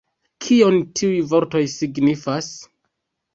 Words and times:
Kion 0.45 0.79
tiuj 0.99 1.19
vortoj 1.33 1.61
signifas? 1.75 2.49